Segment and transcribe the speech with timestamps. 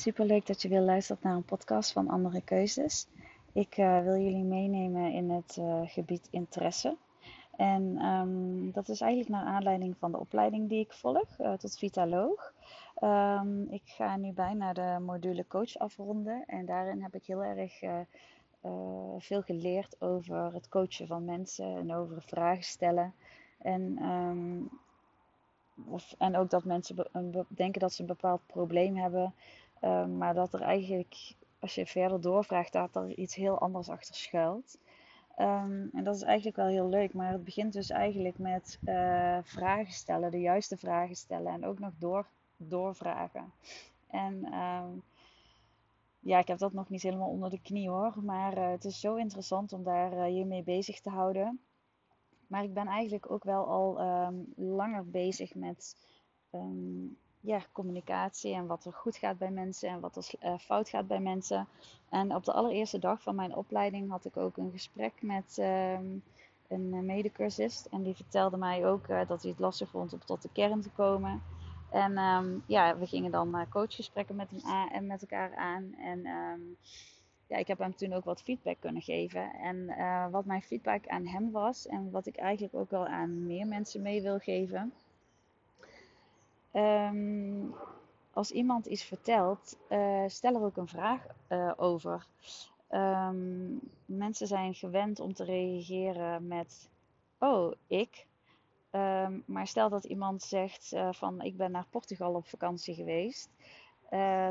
[0.00, 3.06] Super leuk dat je weer luistert naar een podcast van Andere Keuzes.
[3.52, 6.96] Ik uh, wil jullie meenemen in het uh, gebied interesse.
[7.56, 11.78] En um, dat is eigenlijk naar aanleiding van de opleiding die ik volg uh, tot
[11.78, 12.52] Vitaloog.
[13.00, 17.78] Um, ik ga nu bijna de module coach afronden en daarin heb ik heel erg
[19.18, 23.14] veel geleerd over het coachen van mensen en over vragen stellen.
[23.58, 24.70] En um,
[25.88, 27.06] of, en ook dat mensen
[27.48, 29.34] denken dat ze een bepaald probleem hebben,
[29.82, 34.14] Ehm, maar dat er eigenlijk, als je verder doorvraagt, dat er iets heel anders achter
[34.14, 34.78] schuilt.
[35.38, 39.38] Um, en dat is eigenlijk wel heel leuk, maar het begint dus eigenlijk met uh,
[39.42, 42.26] vragen stellen, de juiste vragen stellen en ook nog door,
[42.56, 43.52] doorvragen.
[44.06, 45.02] En um,
[46.18, 49.00] ja, ik heb dat nog niet helemaal onder de knie hoor, maar uh, het is
[49.00, 51.60] zo interessant om daar uh, je mee bezig te houden.
[52.46, 54.00] Maar ik ben eigenlijk ook wel al
[54.56, 55.96] langer bezig met
[57.42, 61.06] ja, communicatie en wat er goed gaat bij mensen en wat er uh, fout gaat
[61.06, 61.68] bij mensen.
[62.08, 65.98] En op de allereerste dag van mijn opleiding had ik ook een gesprek met uh,
[66.68, 67.86] een medecursist.
[67.86, 70.80] En die vertelde mij ook uh, dat hij het lastig vond om tot de kern
[70.80, 71.42] te komen.
[71.90, 75.94] En um, ja, we gingen dan coachgesprekken met, hem aan, en met elkaar aan.
[75.98, 76.76] En um,
[77.46, 79.52] ja, ik heb hem toen ook wat feedback kunnen geven.
[79.54, 79.86] En
[80.30, 84.02] wat mijn feedback aan hem was en wat ik eigenlijk ook wel aan meer mensen
[84.02, 84.92] mee wil geven
[86.72, 87.74] Um,
[88.32, 92.26] als iemand iets vertelt, uh, stel er ook een vraag uh, over.
[92.90, 96.88] Um, mensen zijn gewend om te reageren met:
[97.38, 98.26] Oh, ik.
[98.90, 103.50] Um, maar stel dat iemand zegt uh, van ik ben naar Portugal op vakantie geweest.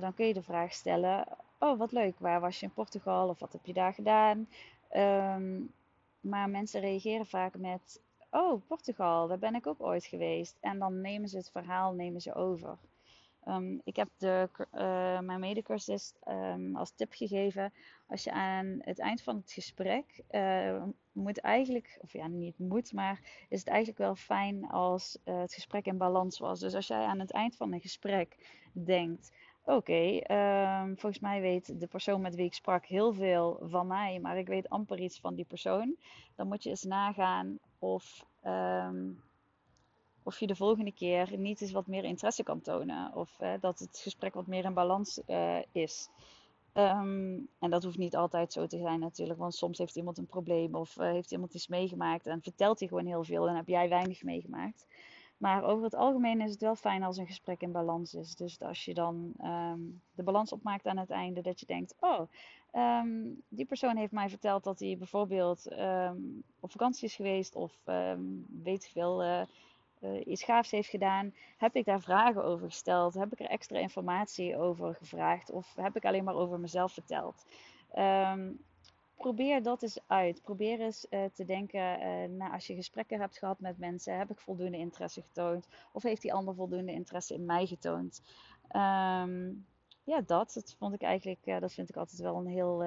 [0.00, 1.26] dan kun je de vraag stellen:
[1.58, 4.48] Oh, wat leuk, waar was je in Portugal of wat heb je daar gedaan?
[6.20, 8.00] maar mensen reageren vaak met
[8.30, 10.56] oh, Portugal, daar ben ik ook ooit geweest.
[10.60, 12.78] En dan nemen ze het verhaal nemen ze over.
[13.48, 17.72] Um, ik heb de, uh, mijn medecursist um, als tip gegeven.
[18.06, 22.92] Als je aan het eind van het gesprek uh, moet eigenlijk, of ja, niet moet,
[22.92, 26.60] maar is het eigenlijk wel fijn als uh, het gesprek in balans was.
[26.60, 28.36] Dus als jij aan het eind van een gesprek
[28.72, 29.32] denkt:
[29.64, 34.18] Oké, um, volgens mij weet de persoon met wie ik sprak heel veel van mij,
[34.20, 35.96] maar ik weet amper iets van die persoon.
[36.34, 39.22] Dan moet je eens nagaan of, um,
[40.22, 43.14] of je de volgende keer niet eens wat meer interesse kan tonen.
[43.14, 46.08] Of dat het gesprek wat meer in balans uh, is.
[46.74, 50.26] Um, en dat hoeft niet altijd zo te zijn natuurlijk, want soms heeft iemand een
[50.26, 53.68] probleem of uh, heeft iemand iets meegemaakt en vertelt hij gewoon heel veel en heb
[53.68, 54.86] jij weinig meegemaakt.
[55.40, 58.36] Maar over het algemeen is het wel fijn als een gesprek in balans is.
[58.36, 62.20] Dus als je dan um, de balans opmaakt aan het einde, dat je denkt: Oh,
[62.74, 67.72] um, die persoon heeft mij verteld dat hij bijvoorbeeld um, op vakantie is geweest of
[68.62, 69.24] weet veel.
[69.24, 69.42] Uh,
[70.00, 71.34] uh, iets gaafs heeft gedaan.
[71.56, 73.14] Heb ik daar vragen over gesteld?
[73.14, 75.50] Heb ik er extra informatie over gevraagd?
[75.50, 77.46] Of heb ik alleen maar over mezelf verteld?
[77.98, 78.64] Um,
[79.20, 80.42] probeer dat eens uit.
[80.42, 84.38] Probeer eens uh, te denken, uh, als je gesprekken hebt gehad met mensen, heb ik
[84.38, 85.66] voldoende interesse getoond?
[85.92, 88.22] Of heeft die ander voldoende interesse in mij getoond?
[88.76, 89.66] Um,
[90.04, 92.84] ja, dat, dat vond ik eigenlijk, uh, dat vind ik altijd wel een heel,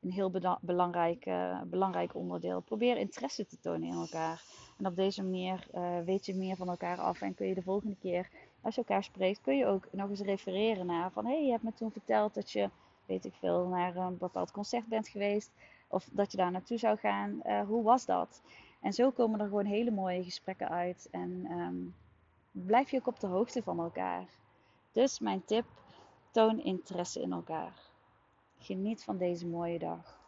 [0.00, 1.30] een heel belangrijk,
[1.64, 2.60] belangrijk onderdeel.
[2.60, 4.42] Probeer interesse te tonen in elkaar.
[4.78, 5.66] En op deze manier
[6.04, 9.04] weet je meer van elkaar af en kun je de volgende keer, als je elkaar
[9.04, 11.92] spreekt, kun je ook nog eens refereren naar van, hé, hey, je hebt me toen
[11.92, 12.70] verteld dat je
[13.10, 15.50] weet ik veel, naar een bepaald concert bent geweest.
[15.88, 17.40] Of dat je daar naartoe zou gaan.
[17.46, 18.42] Uh, hoe was dat?
[18.80, 21.08] En zo komen er gewoon hele mooie gesprekken uit.
[21.10, 21.94] En um,
[22.50, 24.24] blijf je ook op de hoogte van elkaar.
[24.92, 25.64] Dus mijn tip:
[26.30, 27.72] toon interesse in elkaar.
[28.58, 30.19] Geniet van deze mooie dag.